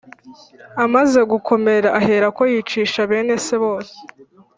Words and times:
amaze 0.85 1.19
gukomera 1.31 1.89
aherako 1.99 2.41
yicisha 2.51 2.99
bene 3.09 3.35
se 3.45 3.55
bose 3.63 3.95